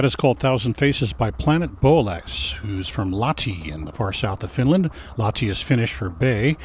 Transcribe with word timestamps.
That 0.00 0.06
is 0.06 0.16
called 0.16 0.38
Thousand 0.38 0.78
Faces 0.78 1.12
by 1.12 1.30
Planet 1.30 1.78
Boelex, 1.78 2.52
who's 2.52 2.88
from 2.88 3.12
Lahti 3.12 3.70
in 3.70 3.84
the 3.84 3.92
far 3.92 4.14
south 4.14 4.42
of 4.42 4.50
Finland. 4.50 4.90
Lahti 5.18 5.50
is 5.50 5.60
Finnish 5.60 5.92
for 5.92 6.08
bay. 6.08 6.56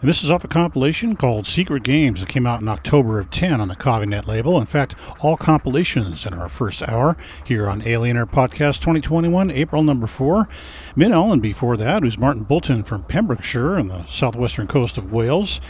And 0.00 0.08
this 0.08 0.24
is 0.24 0.30
off 0.30 0.42
a 0.42 0.48
compilation 0.48 1.14
called 1.14 1.46
Secret 1.46 1.84
Games 1.84 2.18
that 2.18 2.28
came 2.28 2.48
out 2.48 2.62
in 2.62 2.66
October 2.66 3.20
of 3.20 3.30
10 3.30 3.60
on 3.60 3.68
the 3.68 3.76
Covinet 3.76 4.26
label. 4.26 4.58
In 4.58 4.66
fact, 4.66 4.96
all 5.20 5.36
compilations 5.36 6.26
in 6.26 6.34
our 6.34 6.48
first 6.48 6.82
hour 6.88 7.16
here 7.44 7.68
on 7.68 7.86
Alien 7.86 8.16
Air 8.16 8.26
Podcast 8.26 8.80
2021, 8.80 9.52
April 9.52 9.84
number 9.84 10.08
4. 10.08 10.48
Min 10.96 11.12
Allen 11.12 11.38
before 11.38 11.76
that, 11.76 12.02
who's 12.02 12.18
Martin 12.18 12.42
Bolton 12.42 12.82
from 12.82 13.04
Pembrokeshire 13.04 13.78
on 13.78 13.86
the 13.86 14.04
southwestern 14.06 14.66
coast 14.66 14.98
of 14.98 15.12
Wales 15.12 15.60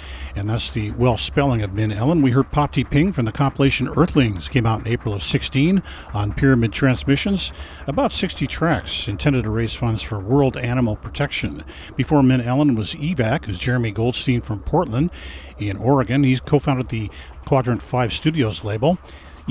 and 0.41 0.49
that's 0.49 0.73
the 0.73 0.91
Welsh 0.93 1.23
spelling 1.23 1.61
of 1.61 1.75
Min 1.75 1.93
Ellen. 1.93 2.23
We 2.23 2.31
heard 2.31 2.51
Pop 2.51 2.73
Ping 2.73 3.13
from 3.13 3.27
the 3.27 3.31
compilation 3.31 3.89
Earthlings, 3.89 4.49
came 4.49 4.65
out 4.65 4.81
in 4.81 4.87
April 4.87 5.13
of 5.13 5.23
16 5.23 5.83
on 6.15 6.33
Pyramid 6.33 6.73
Transmissions. 6.73 7.53
About 7.87 8.11
60 8.11 8.47
tracks 8.47 9.07
intended 9.07 9.45
to 9.45 9.51
raise 9.51 9.75
funds 9.75 10.01
for 10.01 10.19
World 10.19 10.57
Animal 10.57 10.97
Protection. 10.97 11.63
Before 11.95 12.23
Min 12.23 12.41
Ellen 12.41 12.75
was 12.75 12.95
EVAC, 12.95 13.45
who's 13.45 13.59
Jeremy 13.59 13.91
Goldstein 13.91 14.41
from 14.41 14.61
Portland 14.61 15.11
in 15.59 15.77
Oregon. 15.77 16.25
He's 16.25 16.41
co 16.41 16.59
founded 16.59 16.89
the 16.89 17.11
Quadrant 17.45 17.83
5 17.83 18.11
Studios 18.11 18.65
label. 18.65 18.99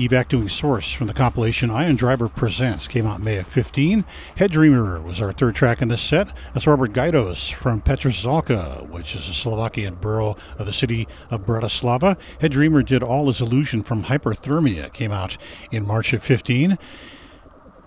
Evac 0.00 0.28
doing 0.28 0.48
Source 0.48 0.90
from 0.90 1.08
the 1.08 1.12
compilation 1.12 1.68
Iron 1.70 1.94
Driver 1.94 2.26
Presents 2.26 2.88
came 2.88 3.06
out 3.06 3.20
May 3.20 3.36
of 3.36 3.46
15. 3.46 4.02
Head 4.36 4.50
Dreamer 4.50 4.98
was 4.98 5.20
our 5.20 5.30
third 5.30 5.54
track 5.54 5.82
in 5.82 5.88
this 5.88 6.00
set. 6.00 6.34
That's 6.54 6.66
Robert 6.66 6.94
Gajdos 6.94 7.52
from 7.52 7.82
Petržalka, 7.82 8.88
which 8.88 9.14
is 9.14 9.28
a 9.28 9.34
Slovakian 9.34 9.96
borough 9.96 10.38
of 10.58 10.64
the 10.64 10.72
city 10.72 11.06
of 11.28 11.44
Bratislava. 11.44 12.16
Head 12.40 12.52
Dreamer 12.52 12.82
did 12.82 13.02
All 13.02 13.28
Is 13.28 13.42
Illusion 13.42 13.82
from 13.82 14.04
Hyperthermia, 14.04 14.90
came 14.94 15.12
out 15.12 15.36
in 15.70 15.86
March 15.86 16.14
of 16.14 16.22
15. 16.22 16.78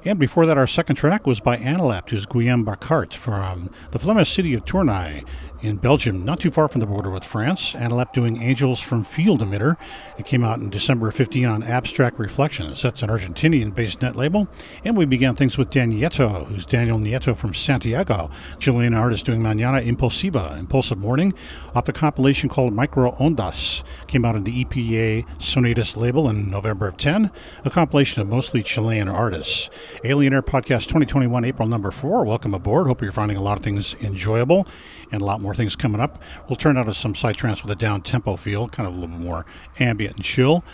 And 0.05 0.19
before 0.19 0.45
that, 0.45 0.57
our 0.57 0.67
second 0.67 0.97
track 0.97 1.25
was 1.25 1.39
by 1.39 1.57
Analapt, 1.57 2.11
who's 2.11 2.25
Guillaume 2.25 2.65
Bacart 2.65 3.13
from 3.13 3.71
the 3.91 3.99
Flemish 3.99 4.31
city 4.31 4.53
of 4.53 4.65
Tournai 4.65 5.23
in 5.63 5.77
Belgium, 5.77 6.25
not 6.25 6.41
too 6.41 6.51
far 6.51 6.67
from 6.67 6.81
the 6.81 6.85
border 6.85 7.09
with 7.09 7.23
France. 7.23 7.73
Analapt 7.73 8.13
doing 8.13 8.41
Angels 8.41 8.81
from 8.81 9.03
Field 9.03 9.41
Emitter. 9.41 9.77
It 10.17 10.25
came 10.25 10.43
out 10.43 10.59
in 10.59 10.69
December 10.69 11.07
of 11.07 11.15
15 11.15 11.45
on 11.45 11.63
Abstract 11.63 12.19
Reflections. 12.19 12.81
That's 12.81 13.01
an 13.01 13.09
Argentinian 13.09 13.73
based 13.73 14.01
net 14.01 14.17
label. 14.17 14.47
And 14.83 14.97
we 14.97 15.05
began 15.05 15.35
things 15.35 15.57
with 15.57 15.69
Dan 15.69 15.93
Nieto, 15.93 16.45
who's 16.47 16.65
Daniel 16.65 16.99
Nieto 16.99 17.35
from 17.35 17.53
Santiago, 17.53 18.29
Chilean 18.59 18.93
artist 18.93 19.25
doing 19.25 19.41
Manana 19.41 19.79
Impulsiva, 19.79 20.57
Impulsive 20.59 20.97
Morning, 20.97 21.33
off 21.73 21.85
the 21.85 21.93
compilation 21.93 22.49
called 22.49 22.73
Micro 22.73 23.11
Ondas. 23.11 23.83
Came 24.07 24.25
out 24.25 24.35
on 24.35 24.43
the 24.43 24.65
EPA 24.65 25.25
Sonatus 25.37 25.95
label 25.95 26.29
in 26.29 26.51
November 26.51 26.89
of 26.89 26.97
10, 26.97 27.31
a 27.63 27.69
compilation 27.69 28.21
of 28.21 28.27
mostly 28.27 28.61
Chilean 28.61 29.07
artists. 29.07 29.69
Alien 30.03 30.33
Air 30.33 30.41
Podcast 30.41 30.87
2021, 30.87 31.45
April 31.45 31.69
number 31.69 31.89
4. 31.89 32.25
Welcome 32.25 32.53
aboard. 32.53 32.87
Hope 32.87 33.01
you're 33.01 33.13
finding 33.13 33.37
a 33.37 33.41
lot 33.41 33.57
of 33.57 33.63
things 33.63 33.95
enjoyable 34.01 34.67
and 35.13 35.21
a 35.21 35.25
lot 35.25 35.39
more 35.39 35.55
things 35.55 35.75
coming 35.77 36.01
up. 36.01 36.21
We'll 36.49 36.57
turn 36.57 36.75
out 36.75 36.87
to 36.87 36.93
some 36.93 37.13
psytrance 37.13 37.61
with 37.61 37.71
a 37.71 37.75
down 37.75 38.01
tempo 38.01 38.35
feel, 38.35 38.67
kind 38.67 38.87
of 38.87 38.93
a 38.93 38.99
little 38.99 39.15
bit 39.15 39.23
more 39.23 39.45
ambient 39.79 40.17
and 40.17 40.25
chill. 40.25 40.65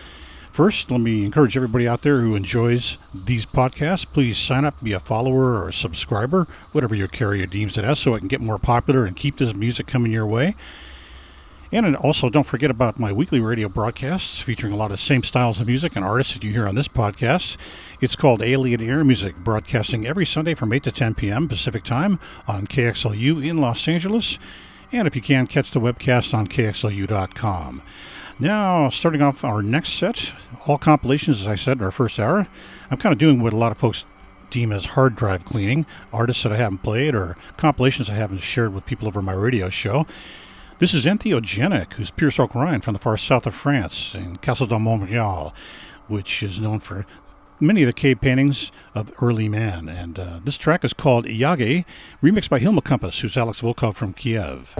First, 0.51 0.89
let 0.89 0.99
me 0.99 1.25
encourage 1.25 1.55
everybody 1.55 1.87
out 1.87 2.01
there 2.01 2.21
who 2.21 2.35
enjoys 2.35 2.97
these 3.13 3.45
podcasts, 3.45 4.05
please 4.05 4.37
sign 4.37 4.65
up, 4.65 4.73
be 4.81 4.93
a 4.93 4.99
follower 4.99 5.53
or 5.55 5.69
a 5.69 5.73
subscriber, 5.73 6.47
whatever 6.71 6.95
your 6.95 7.07
carrier 7.07 7.45
deems 7.45 7.77
it 7.77 7.85
as, 7.85 7.99
so 7.99 8.15
it 8.15 8.19
can 8.19 8.27
get 8.27 8.41
more 8.41 8.57
popular 8.57 9.05
and 9.05 9.15
keep 9.15 9.37
this 9.37 9.53
music 9.53 9.85
coming 9.85 10.11
your 10.11 10.25
way. 10.25 10.55
And 11.71 11.95
also, 11.97 12.31
don't 12.31 12.45
forget 12.45 12.71
about 12.71 12.97
my 12.97 13.11
weekly 13.11 13.39
radio 13.39 13.69
broadcasts 13.69 14.41
featuring 14.41 14.73
a 14.73 14.75
lot 14.75 14.85
of 14.85 14.91
the 14.91 14.97
same 14.97 15.21
styles 15.21 15.61
of 15.61 15.67
music 15.67 15.95
and 15.95 16.03
artists 16.03 16.33
that 16.33 16.43
you 16.43 16.51
hear 16.51 16.67
on 16.67 16.73
this 16.73 16.87
podcast. 16.87 17.57
It's 18.01 18.15
called 18.15 18.41
Alien 18.41 18.79
Air 18.79 19.03
Music, 19.03 19.35
broadcasting 19.35 20.07
every 20.07 20.25
Sunday 20.25 20.53
from 20.53 20.71
8 20.71 20.83
to 20.83 20.91
10 20.91 21.15
p.m. 21.15 21.49
Pacific 21.49 21.83
Time 21.83 22.17
on 22.47 22.65
KXLU 22.65 23.45
in 23.45 23.57
Los 23.57 23.85
Angeles. 23.89 24.39
And 24.93 25.05
if 25.05 25.17
you 25.17 25.21
can, 25.21 25.47
catch 25.47 25.71
the 25.71 25.81
webcast 25.81 26.33
on 26.33 26.47
KXLU.com. 26.47 27.83
Now, 28.39 28.87
starting 28.87 29.21
off 29.21 29.43
our 29.43 29.61
next 29.61 29.89
set, 29.89 30.33
all 30.65 30.77
compilations, 30.77 31.41
as 31.41 31.47
I 31.47 31.55
said 31.55 31.79
in 31.79 31.83
our 31.83 31.91
first 31.91 32.21
hour. 32.21 32.47
I'm 32.89 32.97
kind 32.97 33.11
of 33.11 33.19
doing 33.19 33.41
what 33.41 33.51
a 33.51 33.57
lot 33.57 33.73
of 33.73 33.77
folks 33.77 34.05
deem 34.49 34.71
as 34.71 34.85
hard 34.85 35.15
drive 35.15 35.43
cleaning, 35.43 35.85
artists 36.13 36.43
that 36.43 36.53
I 36.53 36.55
haven't 36.57 36.83
played 36.83 37.13
or 37.13 37.35
compilations 37.57 38.09
I 38.09 38.13
haven't 38.13 38.39
shared 38.39 38.73
with 38.73 38.85
people 38.85 39.09
over 39.09 39.21
my 39.21 39.33
radio 39.33 39.69
show. 39.69 40.07
This 40.77 40.93
is 40.93 41.05
Entheogenic, 41.05 41.91
who's 41.93 42.11
Pierce 42.11 42.39
O'Brien 42.39 42.79
from 42.79 42.93
the 42.93 42.99
far 42.99 43.17
south 43.17 43.45
of 43.45 43.53
France 43.53 44.15
in 44.15 44.37
Castle 44.37 44.67
de 44.67 44.79
Montreal, 44.79 45.53
which 46.07 46.41
is 46.41 46.61
known 46.61 46.79
for 46.79 47.05
many 47.59 47.83
of 47.83 47.87
the 47.87 47.93
cave 47.93 48.21
paintings 48.21 48.71
of 48.95 49.11
early 49.21 49.49
man. 49.49 49.89
And 49.89 50.19
uh, 50.19 50.39
this 50.43 50.57
track 50.57 50.83
is 50.83 50.93
called 50.93 51.25
Yage, 51.25 51.85
remixed 52.21 52.49
by 52.49 52.59
Hilma 52.59 52.81
Compass, 52.81 53.19
who's 53.19 53.37
Alex 53.37 53.61
Volkov 53.61 53.95
from 53.95 54.13
Kiev. 54.13 54.75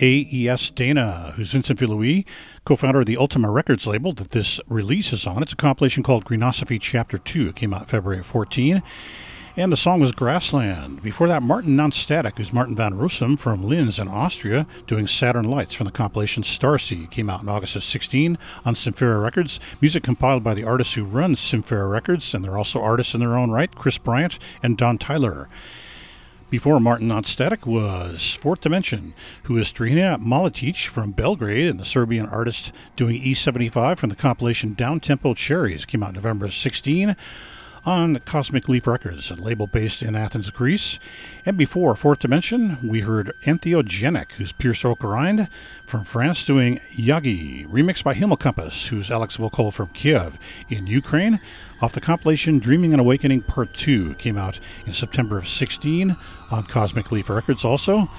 AES 0.00 0.70
Dana, 0.70 1.32
who's 1.36 1.52
Vincent 1.52 1.78
Villuis, 1.78 2.24
co 2.64 2.76
founder 2.76 3.00
of 3.00 3.06
the 3.06 3.16
Ultimae 3.16 3.52
Records 3.52 3.86
label 3.86 4.12
that 4.12 4.30
this 4.30 4.60
release 4.68 5.12
is 5.12 5.26
on. 5.26 5.42
It's 5.42 5.52
a 5.52 5.56
compilation 5.56 6.02
called 6.02 6.24
Greenosophy 6.24 6.80
Chapter 6.80 7.18
2. 7.18 7.48
It 7.48 7.56
came 7.56 7.74
out 7.74 7.88
February 7.88 8.22
14. 8.22 8.82
And 9.56 9.72
the 9.72 9.76
song 9.76 9.98
was 9.98 10.12
Grassland. 10.12 11.02
Before 11.02 11.26
that, 11.26 11.42
Martin 11.42 11.74
Nonstatic, 11.74 12.38
who's 12.38 12.52
Martin 12.52 12.76
van 12.76 12.92
Rossum 12.92 13.36
from 13.36 13.64
Linz 13.64 13.98
in 13.98 14.06
Austria, 14.06 14.68
doing 14.86 15.08
Saturn 15.08 15.50
Lights 15.50 15.74
from 15.74 15.86
the 15.86 15.90
compilation 15.90 16.44
Starseed. 16.44 17.10
Came 17.10 17.28
out 17.28 17.42
in 17.42 17.48
August 17.48 17.74
of 17.74 17.82
16 17.82 18.38
on 18.64 18.74
Symphera 18.76 19.20
Records. 19.20 19.58
Music 19.80 20.04
compiled 20.04 20.44
by 20.44 20.54
the 20.54 20.62
artists 20.62 20.94
who 20.94 21.02
run 21.02 21.34
Symphera 21.34 21.90
Records, 21.90 22.34
and 22.34 22.44
they're 22.44 22.56
also 22.56 22.80
artists 22.80 23.14
in 23.14 23.20
their 23.20 23.36
own 23.36 23.50
right, 23.50 23.74
Chris 23.74 23.98
Bryant 23.98 24.38
and 24.62 24.78
Don 24.78 24.96
Tyler. 24.96 25.48
Before 26.50 26.80
Martin 26.80 27.08
Nonstatic 27.08 27.66
was 27.66 28.38
Fourth 28.40 28.62
Dimension, 28.62 29.12
who 29.42 29.58
is 29.58 29.70
Strina 29.70 30.18
Malatic 30.18 30.86
from 30.86 31.12
Belgrade 31.12 31.68
and 31.68 31.78
the 31.78 31.84
Serbian 31.84 32.24
artist 32.24 32.72
doing 32.96 33.20
E75 33.20 33.98
from 33.98 34.08
the 34.08 34.16
compilation 34.16 34.74
Downtempo 34.74 35.36
Cherries. 35.36 35.84
Came 35.84 36.02
out 36.02 36.14
November 36.14 36.50
16 36.50 37.14
on 37.88 38.18
Cosmic 38.26 38.68
Leaf 38.68 38.86
Records, 38.86 39.30
a 39.30 39.34
label 39.34 39.66
based 39.66 40.02
in 40.02 40.14
Athens, 40.14 40.50
Greece. 40.50 40.98
And 41.46 41.56
before 41.56 41.96
Fourth 41.96 42.18
Dimension, 42.18 42.76
we 42.86 43.00
heard 43.00 43.32
Entheogenic, 43.46 44.32
who's 44.32 44.52
Piers 44.52 44.84
Oak-Rhind 44.84 45.48
from 45.86 46.04
France, 46.04 46.44
doing 46.44 46.80
Yagi, 46.92 47.66
remixed 47.66 48.04
by 48.04 48.12
Himmelkompass, 48.12 48.88
who's 48.88 49.10
Alex 49.10 49.38
Vokal 49.38 49.72
from 49.72 49.88
Kiev 49.88 50.38
in 50.68 50.86
Ukraine. 50.86 51.40
Off 51.80 51.94
the 51.94 52.02
compilation 52.02 52.58
Dreaming 52.58 52.92
and 52.92 53.00
Awakening 53.00 53.40
Part 53.40 53.72
2 53.72 54.16
came 54.16 54.36
out 54.36 54.60
in 54.84 54.92
September 54.92 55.38
of 55.38 55.48
16 55.48 56.14
on 56.50 56.64
Cosmic 56.64 57.10
Leaf 57.10 57.30
Records 57.30 57.64
also. 57.64 58.10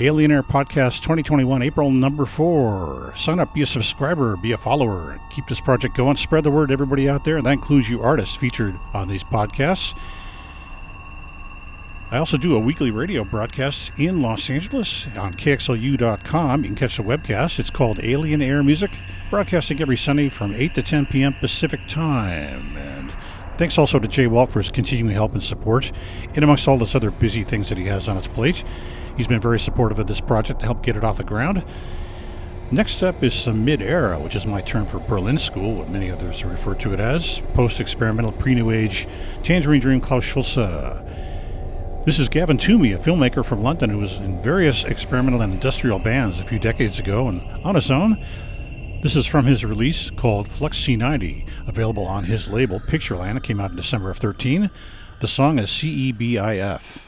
Alien 0.00 0.32
Air 0.32 0.42
Podcast 0.42 1.02
2021, 1.02 1.62
April 1.62 1.92
number 1.92 2.26
four. 2.26 3.12
Sign 3.14 3.38
up, 3.38 3.54
be 3.54 3.62
a 3.62 3.66
subscriber, 3.66 4.36
be 4.36 4.50
a 4.50 4.56
follower. 4.56 5.20
Keep 5.30 5.46
this 5.46 5.60
project 5.60 5.96
going. 5.96 6.16
Spread 6.16 6.42
the 6.42 6.50
word, 6.50 6.72
everybody 6.72 7.08
out 7.08 7.24
there. 7.24 7.36
And 7.36 7.46
that 7.46 7.52
includes 7.52 7.88
you 7.88 8.02
artists 8.02 8.34
featured 8.34 8.76
on 8.92 9.06
these 9.06 9.22
podcasts. 9.22 9.96
I 12.10 12.18
also 12.18 12.36
do 12.36 12.56
a 12.56 12.58
weekly 12.58 12.90
radio 12.90 13.22
broadcast 13.22 13.92
in 13.96 14.20
Los 14.20 14.50
Angeles 14.50 15.06
on 15.16 15.34
KXLU.com. 15.34 16.62
You 16.62 16.70
can 16.70 16.76
catch 16.76 16.96
the 16.96 17.04
webcast. 17.04 17.60
It's 17.60 17.70
called 17.70 18.00
Alien 18.02 18.42
Air 18.42 18.64
Music, 18.64 18.90
broadcasting 19.30 19.80
every 19.80 19.96
Sunday 19.96 20.28
from 20.28 20.54
8 20.54 20.74
to 20.74 20.82
10 20.82 21.06
p.m. 21.06 21.34
Pacific 21.34 21.80
Time. 21.86 22.76
And 22.76 23.14
thanks 23.58 23.78
also 23.78 24.00
to 24.00 24.08
Jay 24.08 24.26
Walt 24.26 24.50
for 24.50 24.58
his 24.58 24.72
continuing 24.72 25.14
help 25.14 25.34
and 25.34 25.42
support, 25.42 25.92
and 26.34 26.42
amongst 26.42 26.66
all 26.66 26.78
those 26.78 26.96
other 26.96 27.12
busy 27.12 27.44
things 27.44 27.68
that 27.68 27.78
he 27.78 27.84
has 27.84 28.08
on 28.08 28.16
his 28.16 28.26
plate. 28.26 28.64
He's 29.16 29.26
been 29.26 29.40
very 29.40 29.60
supportive 29.60 29.98
of 29.98 30.06
this 30.06 30.20
project 30.20 30.60
to 30.60 30.66
help 30.66 30.82
get 30.82 30.96
it 30.96 31.04
off 31.04 31.16
the 31.16 31.24
ground. 31.24 31.64
Next 32.70 33.02
up 33.02 33.22
is 33.22 33.34
some 33.34 33.64
mid 33.64 33.82
era, 33.82 34.18
which 34.18 34.34
is 34.34 34.46
my 34.46 34.60
term 34.60 34.86
for 34.86 34.98
Berlin 34.98 35.38
School, 35.38 35.74
what 35.74 35.90
many 35.90 36.10
others 36.10 36.44
refer 36.44 36.74
to 36.76 36.92
it 36.92 37.00
as. 37.00 37.40
Post 37.52 37.78
experimental, 37.78 38.32
pre 38.32 38.54
New 38.54 38.70
Age, 38.70 39.06
Tangerine 39.42 39.80
Dream, 39.80 40.00
Klaus 40.00 40.24
Schulze. 40.24 40.56
This 42.04 42.18
is 42.18 42.28
Gavin 42.28 42.58
Toomey, 42.58 42.92
a 42.92 42.98
filmmaker 42.98 43.44
from 43.44 43.62
London 43.62 43.90
who 43.90 43.98
was 43.98 44.18
in 44.18 44.42
various 44.42 44.84
experimental 44.84 45.40
and 45.40 45.52
industrial 45.54 45.98
bands 45.98 46.40
a 46.40 46.44
few 46.44 46.58
decades 46.58 46.98
ago 46.98 47.28
and 47.28 47.40
on 47.64 47.76
his 47.76 47.90
own. 47.90 48.22
This 49.02 49.16
is 49.16 49.26
from 49.26 49.46
his 49.46 49.64
release 49.64 50.10
called 50.10 50.48
Flux 50.48 50.78
C90, 50.78 51.46
available 51.66 52.06
on 52.06 52.24
his 52.24 52.48
label 52.48 52.80
Pictureland. 52.80 53.36
It 53.36 53.42
came 53.42 53.60
out 53.60 53.70
in 53.70 53.76
December 53.76 54.10
of 54.10 54.18
13. 54.18 54.70
The 55.20 55.28
song 55.28 55.58
is 55.58 55.70
CEBIF. 55.70 57.03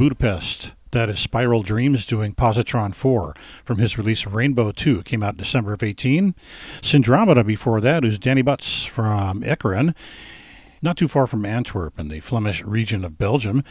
Budapest. 0.00 0.72
That 0.92 1.10
is 1.10 1.18
Spiral 1.18 1.62
Dreams 1.62 2.06
doing 2.06 2.32
Positron 2.32 2.94
4 2.94 3.34
from 3.62 3.76
his 3.76 3.98
release 3.98 4.26
Rainbow 4.26 4.72
2. 4.72 5.02
Came 5.02 5.22
out 5.22 5.36
December 5.36 5.74
of 5.74 5.82
18. 5.82 6.34
Syndromeda 6.80 7.44
before 7.44 7.82
that 7.82 8.02
is 8.02 8.18
Danny 8.18 8.40
Budts 8.40 8.86
from 8.86 9.42
Ekeren, 9.42 9.94
not 10.80 10.96
too 10.96 11.06
far 11.06 11.26
from 11.26 11.44
Antwerp 11.44 11.98
in 11.98 12.08
the 12.08 12.20
Flemish 12.20 12.64
region 12.64 13.04
of 13.04 13.18
Belgium. 13.18 13.62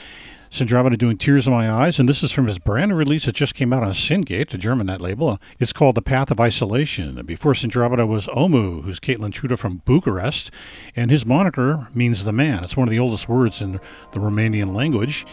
Syndromeda 0.51 0.97
doing 0.97 1.18
Tears 1.18 1.47
in 1.47 1.53
My 1.53 1.69
Eyes, 1.69 1.99
and 1.99 2.07
this 2.07 2.22
is 2.22 2.31
from 2.31 2.45
his 2.45 2.60
brand 2.60 2.89
new 2.89 2.95
release 2.95 3.26
that 3.26 3.35
just 3.35 3.56
came 3.56 3.73
out 3.73 3.84
on 3.84 3.93
Syngate, 3.93 4.49
the 4.49 4.57
German 4.60 4.85
net 4.85 5.01
label. 5.01 5.39
It's 5.60 5.73
called 5.73 5.95
The 5.95 6.01
Path 6.03 6.30
of 6.30 6.39
Isolation. 6.39 7.23
Before 7.26 7.53
Syndromeda 7.53 8.07
was 8.07 8.27
Omu, 8.27 8.84
who's 8.84 8.99
Caitlin 8.99 9.31
Truda 9.31 9.57
from 9.57 9.81
Bucharest, 9.85 10.51
and 10.95 11.10
his 11.10 11.26
moniker 11.26 11.88
means 11.95 12.23
the 12.23 12.31
man. 12.31 12.64
It's 12.64 12.77
one 12.77 12.88
of 12.88 12.91
the 12.91 12.99
oldest 12.99 13.27
words 13.27 13.64
in 13.64 13.73
the 14.11 14.19
Romanian 14.19 14.76
language. 14.76 15.26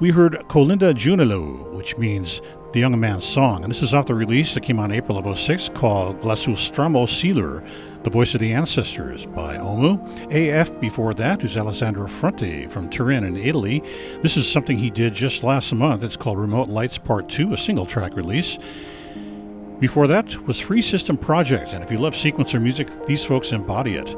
We 0.00 0.10
heard 0.10 0.32
Colinda 0.48 0.94
Junelui, 0.94 1.74
which 1.74 1.98
means 1.98 2.40
the 2.72 2.80
young 2.80 2.98
man's 2.98 3.26
song, 3.26 3.62
and 3.62 3.70
this 3.70 3.82
is 3.82 3.92
off 3.92 4.06
the 4.06 4.14
release 4.14 4.54
that 4.54 4.62
came 4.62 4.78
in 4.78 4.92
April 4.92 5.18
of 5.18 5.38
06 5.38 5.68
called 5.74 6.20
Glasu 6.20 6.56
Stramo 6.56 7.04
Sealer. 7.04 7.62
The 8.02 8.08
Voice 8.08 8.32
of 8.32 8.40
the 8.40 8.54
Ancestors 8.54 9.26
by 9.26 9.58
Omu. 9.58 10.00
AF 10.34 10.80
before 10.80 11.12
that 11.12 11.44
is 11.44 11.54
Alessandro 11.54 12.08
Fronte 12.08 12.66
from 12.66 12.88
Turin 12.88 13.24
in 13.24 13.36
Italy. 13.36 13.80
This 14.22 14.38
is 14.38 14.50
something 14.50 14.78
he 14.78 14.88
did 14.88 15.12
just 15.12 15.42
last 15.42 15.74
month. 15.74 16.02
It's 16.02 16.16
called 16.16 16.38
Remote 16.38 16.70
Lights 16.70 16.96
Part 16.96 17.28
2, 17.28 17.52
a 17.52 17.58
single 17.58 17.84
track 17.84 18.16
release. 18.16 18.58
Before 19.80 20.06
that 20.06 20.34
was 20.46 20.58
Free 20.58 20.80
System 20.80 21.18
Project, 21.18 21.74
and 21.74 21.84
if 21.84 21.90
you 21.90 21.98
love 21.98 22.14
sequencer 22.14 22.60
music, 22.60 22.88
these 23.04 23.22
folks 23.22 23.52
embody 23.52 23.96
it. 23.96 24.16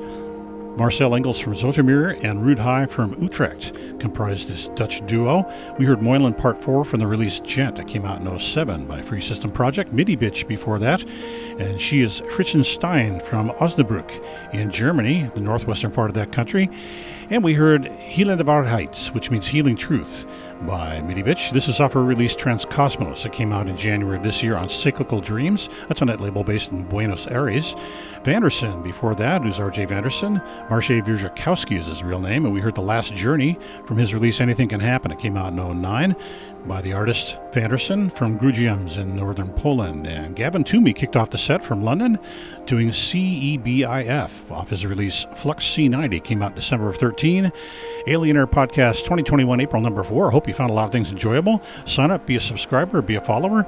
Marcel 0.77 1.15
Engels 1.15 1.39
from 1.39 1.53
Zoetermeer 1.53 2.23
and 2.25 2.41
Ruud 2.41 2.57
Heij 2.57 2.89
from 2.89 3.15
Utrecht 3.23 3.75
comprised 4.01 4.49
this 4.49 4.69
Dutch 4.69 5.05
duo. 5.07 5.47
We 5.79 5.85
heard 5.85 6.01
Moylan 6.01 6.33
Part 6.33 6.63
4 6.63 6.85
from 6.87 6.99
the 6.99 7.07
release 7.07 7.41
Gent. 7.41 7.79
It 7.79 7.87
came 7.87 8.07
out 8.07 8.23
in 8.23 8.39
07 8.39 8.87
by 8.87 9.03
Free 9.03 9.21
System 9.21 9.51
Project. 9.51 9.93
MIDI 9.93 10.17
Bitch 10.17 10.49
before 10.49 10.79
that. 10.79 11.05
And 11.59 11.79
she 11.79 12.01
is 12.01 12.23
Christian 12.31 12.65
Stein 12.65 13.21
from 13.21 13.51
Osnabrück 13.51 14.25
in 14.55 14.71
Germany, 14.71 15.31
the 15.35 15.41
northwestern 15.41 15.91
part 15.91 16.09
of 16.09 16.15
that 16.15 16.33
country. 16.33 16.71
And 17.29 17.45
we 17.45 17.53
heard 17.53 17.85
Healende 17.85 18.43
Waarheid, 18.43 19.15
which 19.15 19.31
means 19.31 19.47
Healing 19.47 19.77
Truth, 19.77 20.25
by 20.67 21.01
MIDI 21.03 21.23
Bitch. 21.23 21.51
This 21.51 21.69
is 21.69 21.81
off 21.81 21.93
her 21.93 22.05
release 22.05 22.35
Transcosmos. 22.35 23.27
It 23.27 23.33
came 23.33 23.53
out 23.53 23.69
in 23.69 23.77
January 23.77 24.19
this 24.19 24.43
year 24.43 24.57
on 24.57 24.69
Cyclical 24.69 25.21
Dreams. 25.21 25.69
That's 25.89 26.03
on 26.03 26.09
that 26.09 26.21
label 26.21 26.45
based 26.45 26.71
in 26.71 26.85
Buenos 26.85 27.27
Aires. 27.27 27.75
Vanderson 28.23 28.83
before 28.83 29.15
that, 29.17 29.45
is 29.47 29.59
R.J. 29.59 29.87
Vanderson. 29.87 30.41
Marshe 30.69 31.03
Wierzchowski 31.03 31.79
is 31.79 31.87
his 31.87 32.05
real 32.05 32.21
name, 32.21 32.45
and 32.45 32.55
we 32.55 32.61
heard 32.61 32.75
The 32.75 32.81
Last 32.81 33.15
Journey 33.15 33.59
from 33.85 33.97
his 33.97 34.15
release 34.15 34.41
Anything 34.41 34.69
Can 34.69 34.81
Happen. 34.81 35.11
It 35.11 35.19
came 35.19 35.37
out 35.37 35.53
in 35.53 35.81
09 35.81 36.15
by 36.67 36.81
the 36.81 36.93
artist 36.93 37.39
Vanderson 37.53 38.11
from 38.11 38.39
Grudziądz 38.39 38.99
in 38.99 39.17
northern 39.17 39.51
Poland. 39.51 40.07
And 40.07 40.37
Gavin 40.37 40.65
Toomey 40.65 40.93
kicked 40.93 41.17
off 41.17 41.31
the 41.31 41.39
set 41.39 41.65
from 41.65 41.83
London 41.83 42.19
doing 42.67 42.89
CEBIF 42.89 44.51
off 44.51 44.71
his 44.71 44.87
release 44.87 45.27
Flux 45.35 45.65
C90. 45.65 46.23
Came 46.23 46.43
out 46.43 46.55
December 46.55 46.89
of 46.89 46.97
13. 46.97 47.53
Alien 48.07 48.37
Air 48.37 48.47
Podcast 48.47 49.01
2021, 49.01 49.61
April 49.61 49.83
number 49.83 50.03
4. 50.03 50.29
I 50.29 50.31
hope 50.33 50.49
you 50.49 50.55
found 50.55 50.71
a 50.71 50.75
lot 50.75 50.87
of 50.87 50.93
things 50.93 51.11
enjoyable. 51.11 51.63
Sign 51.85 52.11
up, 52.11 52.27
be 52.27 52.37
a 52.37 52.41
subscriber, 52.41 53.03
be 53.03 53.17
a 53.17 53.21
follower. 53.21 53.67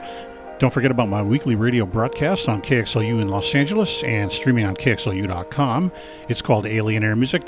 Don't 0.58 0.72
forget 0.72 0.90
about 0.92 1.08
my 1.08 1.22
weekly 1.22 1.56
radio 1.56 1.84
broadcast 1.84 2.48
on 2.48 2.62
KXLU 2.62 3.20
in 3.20 3.28
Los 3.28 3.54
Angeles 3.54 4.04
and 4.04 4.30
streaming 4.30 4.64
on 4.64 4.76
KXLU.com. 4.76 5.92
It's 6.28 6.42
called 6.42 6.64
Alien 6.66 7.02
Air 7.02 7.16
Music, 7.16 7.42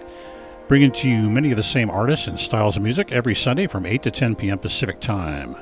bringing 0.69 0.91
to 0.91 1.09
you 1.09 1.31
many 1.31 1.51
of 1.51 1.57
the 1.57 1.63
same 1.63 1.91
artists 1.91 2.27
and 2.27 2.39
styles 2.39 2.77
of 2.77 2.83
music 2.83 3.13
every 3.13 3.35
Sunday 3.35 3.67
from 3.67 3.87
8 3.87 4.03
to 4.03 4.11
10 4.11 4.35
p.m. 4.35 4.59
Pacific 4.59 5.01
Time. 5.01 5.57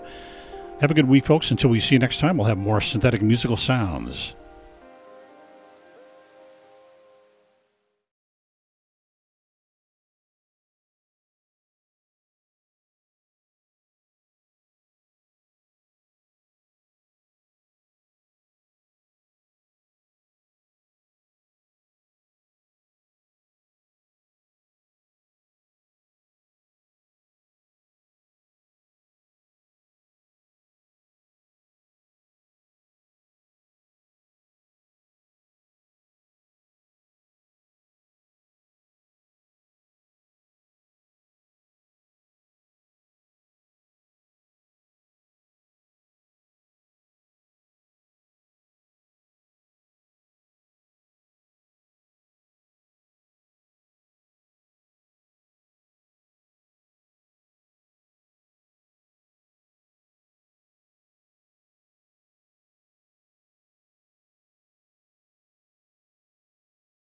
Have 0.80 0.90
a 0.90 0.94
good 0.94 1.08
week, 1.08 1.24
folks. 1.24 1.50
Until 1.50 1.70
we 1.70 1.80
see 1.80 1.94
you 1.94 1.98
next 1.98 2.20
time, 2.20 2.36
we'll 2.36 2.46
have 2.46 2.58
more 2.58 2.80
synthetic 2.80 3.22
musical 3.22 3.56
sounds. 3.56 4.34